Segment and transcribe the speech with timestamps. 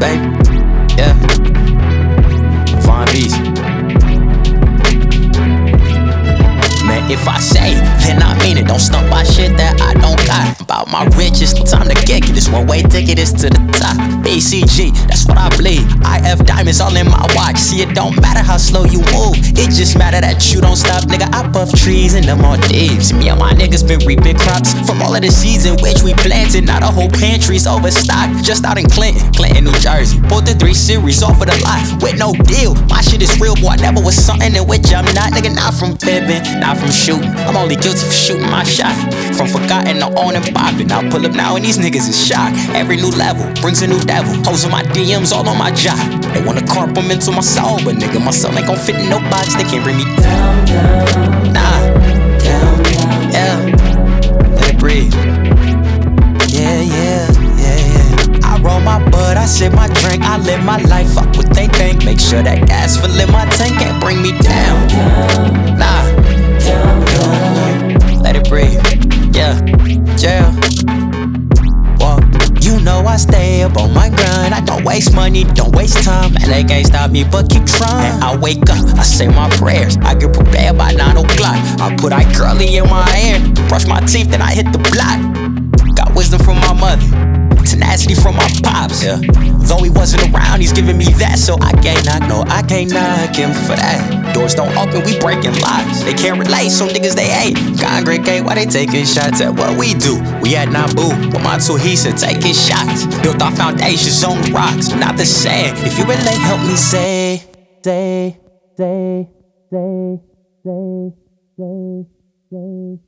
[0.00, 0.39] baby
[10.80, 11.52] about my riches.
[11.52, 12.34] Time to kick it.
[12.34, 13.96] This one way ticket is to the top.
[14.24, 15.84] BCG, that's what I bleed.
[16.04, 17.56] IF diamonds all in my watch.
[17.56, 19.36] See, it don't matter how slow you move.
[19.56, 21.28] It just matter that you don't stop, nigga.
[21.32, 23.12] I puff trees in the Maldives.
[23.12, 26.14] Me and my niggas been reaping crops from all of the seeds in which we
[26.14, 26.64] planted.
[26.66, 28.44] Not a whole pantry's overstocked.
[28.44, 30.20] Just out in Clinton, Clinton, New Jersey.
[30.28, 32.74] Pulled the three series off of the lot with no deal.
[32.88, 33.76] My shit is real, boy.
[33.80, 35.54] Never was something in which I'm not, nigga.
[35.54, 37.30] Not from pimping, not from shooting.
[37.48, 38.94] I'm only guilty for shooting my shot.
[39.34, 40.92] From forgotten to on and popping.
[40.92, 42.56] I'll pull up now and these niggas is shocked.
[42.74, 44.32] Every new level brings a new devil.
[44.44, 45.98] Hoes my DMs all on my job.
[46.34, 49.08] They wanna carp them into my soul, but nigga, my soul ain't gon' fit in
[49.08, 49.54] no box.
[49.54, 51.52] They can't bring me down, down.
[51.52, 51.80] Nah,
[52.38, 53.30] down, down.
[53.34, 53.56] Yeah,
[54.56, 55.14] let it breathe.
[56.48, 58.38] Yeah, yeah, yeah, yeah.
[58.44, 61.12] I roll my bud, I sip my drink, I live my life.
[61.14, 62.04] Fuck what they think.
[62.04, 64.88] Make sure that gas fill in my tank can't bring me down.
[64.88, 65.69] Nah,
[73.70, 74.54] up on my grind.
[74.54, 76.34] I don't waste money, don't waste time.
[76.36, 78.14] And they can't stop me, but keep trying.
[78.14, 79.96] And I wake up, I say my prayers.
[79.98, 81.58] I get prepared by 9 o'clock.
[81.80, 83.40] I put I curly in my hair.
[83.68, 85.18] Brush my teeth, then I hit the block.
[85.94, 87.06] Got wisdom from my mother,
[87.64, 88.48] tenacity from my
[89.02, 89.16] Yeah.
[89.64, 92.28] Though he wasn't around, he's giving me that, so I can't knock.
[92.28, 94.34] No, I can't knock him for that.
[94.34, 96.02] Doors don't open, we breaking locks.
[96.02, 97.56] They can't relate, so niggas they hate.
[97.80, 100.20] Congregate, why they taking shots at what we do?
[100.42, 103.06] We had Nabu, but my two said taking shots.
[103.22, 105.78] Built our foundations on rocks, not the sand.
[105.86, 107.44] If you relate, help me say,
[107.82, 108.38] say,
[108.76, 109.28] say,
[109.70, 110.20] say,
[110.64, 111.12] say,
[111.56, 112.06] say,
[112.50, 113.00] say.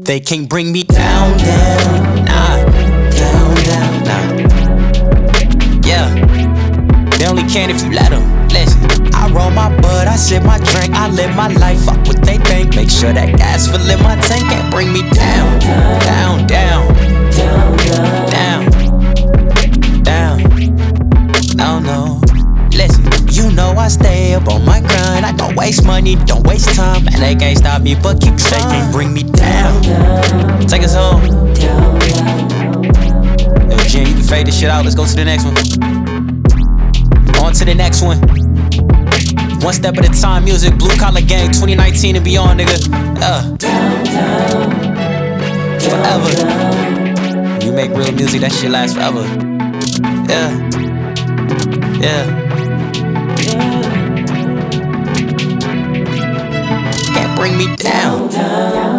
[0.00, 2.64] They can't bring me down, down, nah,
[3.10, 4.37] down, down, nah.
[7.58, 8.22] Can if you let them.
[8.48, 8.80] Listen,
[9.14, 11.80] I roll my bud, I sip my drink, I live my life.
[11.84, 12.76] Fuck what they think.
[12.76, 16.86] Make sure that gas fill in my tank can't bring me down, down, down,
[17.38, 17.76] down,
[18.36, 18.60] down.
[20.02, 20.36] down.
[21.56, 22.20] No, no.
[22.70, 25.26] Listen, you know I stay up on my grind.
[25.26, 28.36] I don't waste money, don't waste time, and they can't stop me, but keep.
[28.48, 29.82] They can't bring me down.
[30.68, 31.22] Take us home.
[31.58, 31.74] Yo,
[33.90, 34.84] Jen, you can fade this shit out.
[34.84, 36.17] Let's go to the next one.
[37.48, 38.20] On to the next one.
[39.64, 42.76] One step at a time, music, blue collar gang, 2019 and beyond, nigga.
[43.22, 43.56] Uh.
[45.80, 47.64] Forever.
[47.64, 49.22] You make real music, that shit lasts forever.
[50.28, 50.52] Yeah.
[52.02, 52.24] Yeah.
[57.14, 58.97] Can't bring me down.